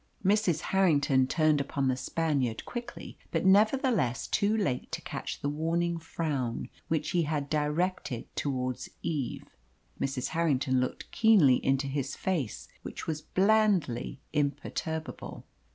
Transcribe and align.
Mrs. 0.25 0.61
Harrington 0.61 1.27
turned 1.27 1.61
upon 1.61 1.87
the 1.87 1.95
Spaniard 1.95 2.65
quickly, 2.65 3.19
but 3.29 3.45
nevertheless 3.45 4.25
too 4.25 4.57
late 4.57 4.91
to 4.93 5.01
catch 5.03 5.41
the 5.41 5.47
warning 5.47 5.99
frown 5.99 6.69
which 6.87 7.11
he 7.11 7.21
had 7.21 7.51
directed 7.51 8.25
towards 8.35 8.89
Eve. 9.03 9.55
Mrs. 9.99 10.29
Harrington 10.29 10.79
looked 10.79 11.11
keenly 11.11 11.63
into 11.63 11.85
his 11.85 12.15
face, 12.15 12.67
which 12.81 13.05
was 13.05 13.21
blandly 13.21 14.19
imperturbable. 14.33 15.45